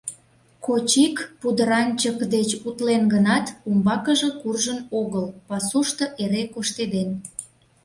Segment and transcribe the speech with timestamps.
[0.65, 7.09] Кочик пудыранчык деч утлен гынат, умбаке куржын огыл, пасушто эре коштеден.